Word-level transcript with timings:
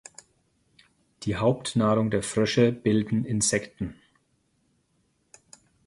Die 1.21 1.35
Hauptnahrung 1.35 2.09
der 2.09 2.23
Frösche 2.23 2.71
bilden 2.71 3.23
Insekten. 3.23 3.99